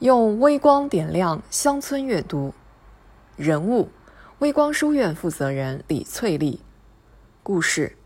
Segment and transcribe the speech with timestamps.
[0.00, 2.54] 用微光点亮乡村阅读。
[3.34, 3.88] 人物：
[4.38, 6.60] 微光书院负责人李翠丽。
[7.42, 7.96] 故事：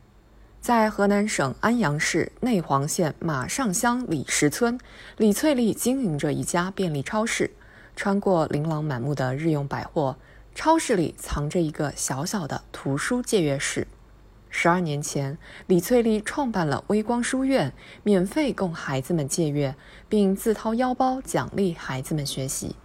[0.59, 4.81] 在河南省安阳市内黄县马上乡李石村，
[5.19, 7.51] 李翠丽经营着一家便利超市。
[7.95, 10.17] 穿过琳琅满目的日用百货，
[10.55, 13.87] 超市里藏着一个小小的图书借阅室。
[14.55, 19.75] 十二年前，李翠丽创办了微光书院，免费供孩子们借阅，
[20.11, 22.77] 并自掏腰包奖励孩子们学习。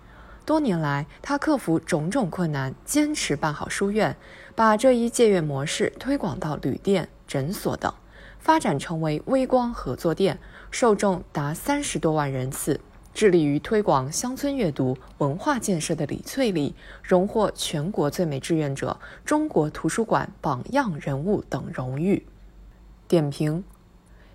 [0.46, 4.16] 多年来，她克服种种困难，坚持办好书院，
[4.56, 7.94] 把这一借阅模式推广到旅店、诊所等，
[8.40, 10.40] 发展成为微光合作店，
[10.72, 12.80] 受众达三十多万人次。
[13.18, 22.28] 致力于推广乡村阅读文化建设的李翠丽，荣获全国最美志愿者、中国图书馆榜样人物等荣誉。
[23.08, 23.64] 点评：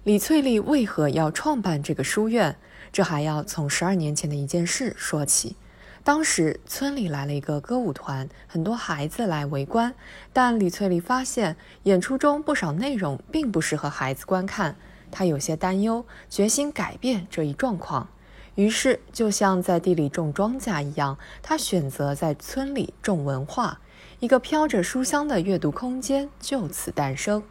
[0.03, 2.57] 李翠丽为何要创办这个书院？
[2.91, 5.55] 这还要从十二年前的一件事说起。
[6.03, 9.95] 当时村里来了一个歌舞团，很多孩子来围观，
[10.33, 14.75] 但李翠丽发现演出中不少内容并不适合孩子观看，
[15.13, 18.09] 她有些担忧，决心改变这一状况。
[18.55, 23.81] 于是，就像在地里种庄稼一样，他选择在村里种文化，
[24.21, 27.43] 一个飘着书香的阅读空间就此诞生。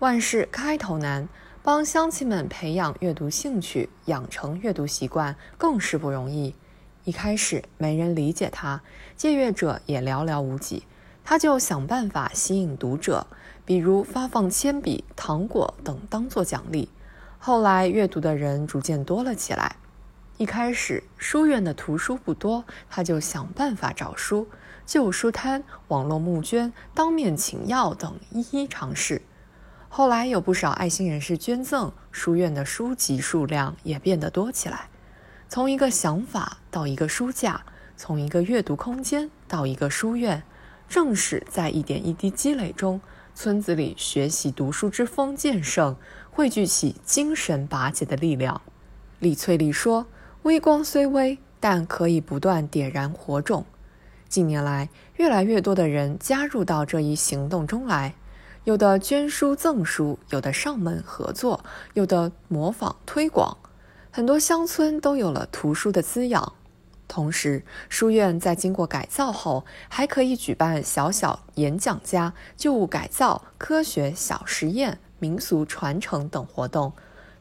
[0.00, 1.28] 万事开头难，
[1.62, 6.54] 帮乡亲们培养阅读兴趣、养成阅读习惯更是不容易。
[7.04, 8.82] 一开始没人理解他，
[9.16, 10.82] 借阅者也寥寥无几，
[11.24, 13.26] 他就想办法吸引读者，
[13.64, 16.90] 比如发放铅笔、糖果等当做奖励。
[17.38, 19.76] 后来，阅读的人逐渐多了起来。
[20.42, 24.48] 一开始，书院的图书不多，他就想办法找书，
[24.84, 29.22] 旧书摊、网络募捐、当面请药等一一尝试。
[29.88, 34.88] 后来有不少爱心人士捐赠，书院的书籍数量也变得多起来。
[35.48, 37.64] 从一个想法到一个书架，
[37.96, 40.42] 从一个阅读空间到一个书院，
[40.88, 43.00] 正是在一点一滴积累中，
[43.32, 45.94] 村子里学习读书之风渐盛，
[46.32, 48.60] 汇聚起精神拔节的力量。
[49.20, 50.04] 李翠丽说。
[50.42, 53.64] 微光虽微，但可以不断点燃火种。
[54.28, 58.16] 近年来，越来越多的人加入到这一行动中来，
[58.64, 61.64] 有的捐书赠书，有的上门合作，
[61.94, 63.56] 有的模仿推广。
[64.10, 66.52] 很多乡村都有了图书的滋养。
[67.06, 76.92] 同时，书院在经过改造后，还可以举办小小演讲家、旧物改造、科学小实验、民俗传承等活动。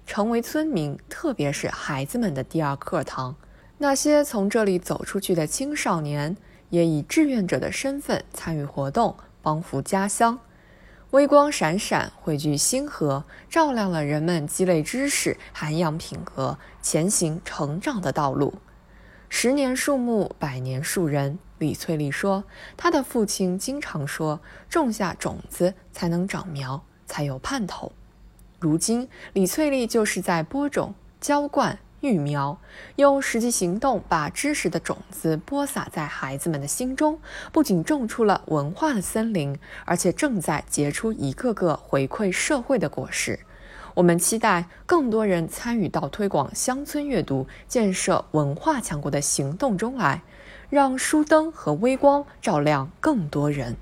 [0.05, 3.35] 成为村民，特别是孩子们的第二课堂。
[3.77, 6.35] 那些从这里走出去的青少年，
[6.69, 10.39] 也以志愿者的身份参与活动，帮扶家乡。
[11.11, 18.53] 微光闪闪，汇聚星河，照亮了人们积累知识、涵养品格、前行成长的道路。
[19.27, 21.39] 十年树木，百年树人。
[21.57, 22.43] 李翠丽说
[22.75, 24.39] ：“她的父亲经常说，
[24.69, 27.91] 种下种子才能长苗，才有盼头。”
[28.61, 32.59] 如今，李翠丽就是在播种、浇灌、育苗，
[32.97, 37.19] 用实际行动把知识的种子播撒在孩子们的心中。
[37.51, 43.39] 不仅种出了文化的森林，而且正在结出一个个回馈社会的果实。
[43.95, 50.21] 我们期待更多人参与到推广乡村阅读、建设文化强国的行动中来，
[50.69, 53.75] 让书灯和微光照亮更多人。